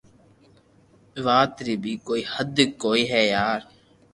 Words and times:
وات 1.25 1.53
ري 1.65 1.75
بي 1.83 1.93
ڪوئي 2.07 2.21
ھد 2.33 2.57
ھوئي 2.83 3.03
ھي 3.11 3.23
وار 3.33 3.61